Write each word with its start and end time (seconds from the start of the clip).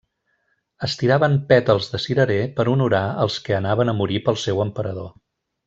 Es 0.87 0.95
tiraven 1.01 1.35
pètals 1.51 1.91
de 1.91 2.01
cirerer 2.07 2.39
per 2.57 2.67
honorar 2.73 3.03
els 3.27 3.37
que 3.49 3.57
anaven 3.61 3.95
a 3.95 3.97
morir 4.01 4.21
pel 4.29 4.41
seu 4.49 4.65
emperador. 4.69 5.13